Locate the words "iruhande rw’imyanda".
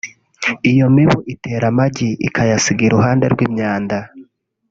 2.87-3.97